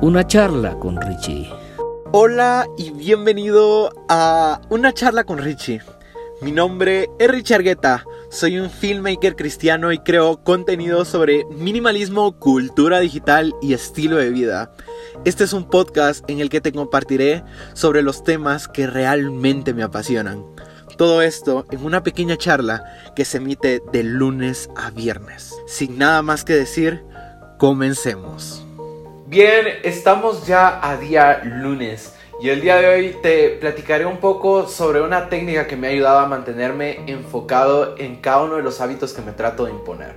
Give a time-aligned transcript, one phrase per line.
[0.00, 1.50] Una charla con Richie.
[2.12, 5.82] Hola y bienvenido a Una charla con Richie.
[6.40, 13.00] Mi nombre es Richie Argueta, soy un filmmaker cristiano y creo contenido sobre minimalismo, cultura
[13.00, 14.70] digital y estilo de vida.
[15.24, 17.42] Este es un podcast en el que te compartiré
[17.72, 20.46] sobre los temas que realmente me apasionan.
[20.96, 22.84] Todo esto en una pequeña charla
[23.16, 25.56] que se emite de lunes a viernes.
[25.66, 27.02] Sin nada más que decir,
[27.58, 28.64] comencemos.
[29.28, 34.66] Bien, estamos ya a día lunes y el día de hoy te platicaré un poco
[34.66, 38.80] sobre una técnica que me ha ayudado a mantenerme enfocado en cada uno de los
[38.80, 40.14] hábitos que me trato de imponer.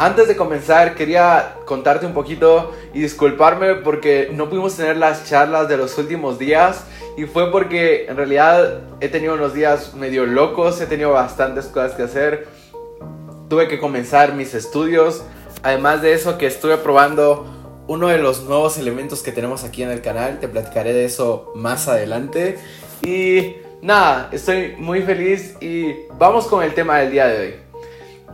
[0.00, 5.68] Antes de comenzar quería contarte un poquito y disculparme porque no pudimos tener las charlas
[5.68, 6.82] de los últimos días
[7.16, 11.92] y fue porque en realidad he tenido unos días medio locos, he tenido bastantes cosas
[11.92, 12.48] que hacer,
[13.48, 15.22] tuve que comenzar mis estudios,
[15.62, 17.52] además de eso que estuve probando
[17.88, 20.40] uno de los nuevos elementos que tenemos aquí en el canal.
[20.40, 22.58] Te platicaré de eso más adelante.
[23.02, 27.54] Y nada, estoy muy feliz y vamos con el tema del día de hoy.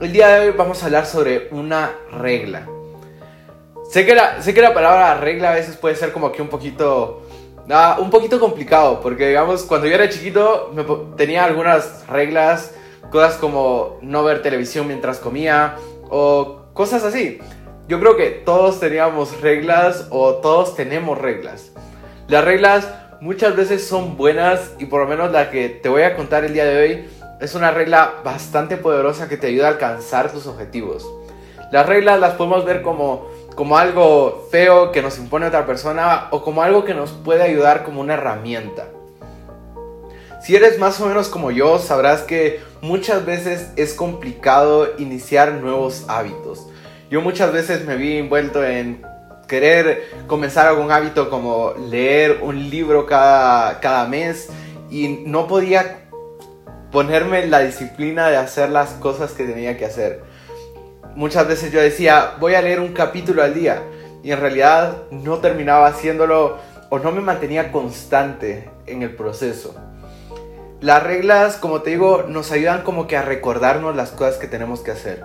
[0.01, 2.67] El día de hoy vamos a hablar sobre una regla.
[3.91, 6.49] Sé que la, sé que la palabra regla a veces puede ser como que un
[6.49, 7.23] poquito...
[7.99, 10.75] un poquito complicado, porque digamos, cuando yo era chiquito
[11.17, 12.75] tenía algunas reglas,
[13.11, 15.77] cosas como no ver televisión mientras comía
[16.09, 17.39] o cosas así.
[17.93, 21.73] Yo creo que todos teníamos reglas o todos tenemos reglas.
[22.27, 22.89] Las reglas
[23.21, 26.55] muchas veces son buenas y por lo menos la que te voy a contar el
[26.55, 27.05] día de hoy
[27.43, 31.07] es una regla bastante poderosa que te ayuda a alcanzar tus objetivos.
[31.71, 36.43] Las reglas las podemos ver como, como algo feo que nos impone otra persona o
[36.43, 38.87] como algo que nos puede ayudar como una herramienta.
[40.41, 46.07] Si eres más o menos como yo, sabrás que muchas veces es complicado iniciar nuevos
[46.09, 46.69] hábitos.
[47.13, 49.03] Yo muchas veces me vi envuelto en
[49.47, 54.49] querer comenzar algún hábito como leer un libro cada, cada mes
[54.91, 56.07] y no podía
[56.91, 60.23] ponerme la disciplina de hacer las cosas que tenía que hacer.
[61.15, 63.83] Muchas veces yo decía, voy a leer un capítulo al día
[64.23, 66.57] y en realidad no terminaba haciéndolo
[66.89, 69.75] o no me mantenía constante en el proceso.
[70.81, 74.81] Las reglas, como te digo, nos ayudan como que a recordarnos las cosas que tenemos
[74.81, 75.23] que hacer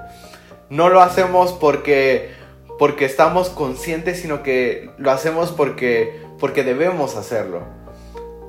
[0.69, 2.31] no lo hacemos porque,
[2.77, 7.61] porque estamos conscientes, sino que lo hacemos porque, porque debemos hacerlo.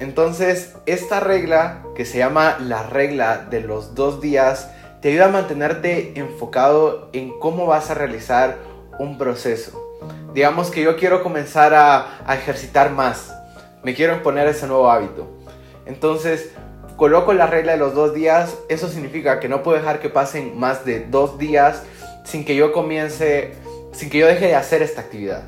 [0.01, 4.71] Entonces, esta regla, que se llama la regla de los dos días,
[5.01, 8.59] te ayuda a mantenerte enfocado en cómo vas a realizar
[8.99, 9.85] un proceso.
[10.35, 13.35] Digamos que yo quiero comenzar a, a ejercitar más,
[13.83, 15.27] me quiero imponer ese nuevo hábito.
[15.87, 16.50] Entonces,
[16.97, 20.59] coloco la regla de los dos días, eso significa que no puedo dejar que pasen
[20.59, 21.83] más de dos días
[22.28, 23.55] sin que yo comience,
[23.93, 25.44] sin que yo deje de hacer esta actividad.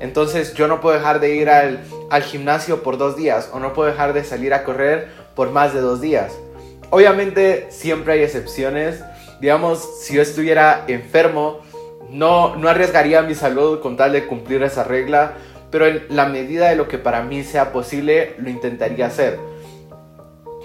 [0.00, 1.80] Entonces yo no puedo dejar de ir al,
[2.10, 5.74] al gimnasio por dos días o no puedo dejar de salir a correr por más
[5.74, 6.32] de dos días.
[6.90, 9.02] Obviamente siempre hay excepciones.
[9.40, 11.60] Digamos, si yo estuviera enfermo,
[12.10, 15.34] no, no arriesgaría mi salud con tal de cumplir esa regla,
[15.70, 19.38] pero en la medida de lo que para mí sea posible, lo intentaría hacer.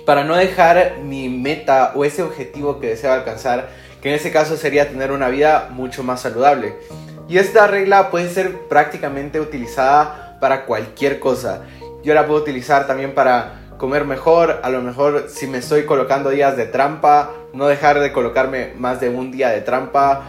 [0.05, 3.69] Para no dejar mi meta o ese objetivo que deseo alcanzar
[4.01, 6.75] que en ese caso sería tener una vida mucho más saludable.
[7.29, 11.61] Y esta regla puede ser prácticamente utilizada para cualquier cosa.
[12.03, 16.29] Yo la puedo utilizar también para comer mejor, a lo mejor si me estoy colocando
[16.29, 20.23] días de trampa, no dejar de colocarme más de un día de trampa,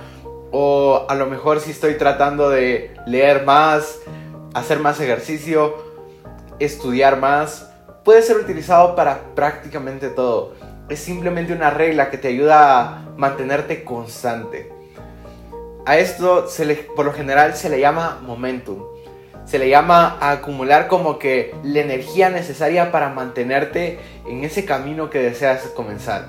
[0.52, 3.98] o a lo mejor si estoy tratando de leer más,
[4.54, 5.74] hacer más ejercicio,
[6.60, 7.73] estudiar más,
[8.04, 10.54] puede ser utilizado para prácticamente todo
[10.88, 14.70] es simplemente una regla que te ayuda a mantenerte constante.
[15.86, 18.84] A esto se le, por lo general se le llama momentum.
[19.44, 25.20] Se le llama acumular como que la energía necesaria para mantenerte en ese camino que
[25.20, 26.28] deseas comenzar.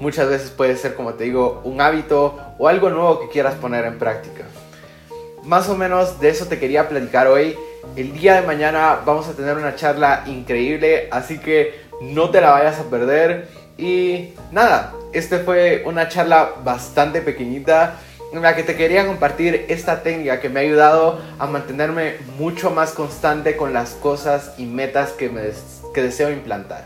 [0.00, 3.84] Muchas veces puede ser, como te digo, un hábito o algo nuevo que quieras poner
[3.84, 4.44] en práctica.
[5.44, 7.56] Más o menos de eso te quería platicar hoy.
[7.94, 12.50] El día de mañana vamos a tener una charla increíble, así que no te la
[12.50, 13.48] vayas a perder.
[13.78, 17.96] Y nada, esta fue una charla bastante pequeñita
[18.32, 22.70] en la que te quería compartir esta técnica que me ha ayudado a mantenerme mucho
[22.70, 25.42] más constante con las cosas y metas que, me
[25.94, 26.84] que deseo implantar.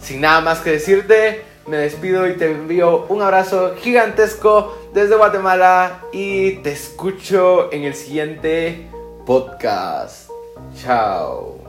[0.00, 6.00] Sin nada más que decirte, me despido y te envío un abrazo gigantesco desde Guatemala
[6.12, 8.86] y te escucho en el siguiente
[9.24, 10.28] podcast.
[10.76, 11.63] Chao.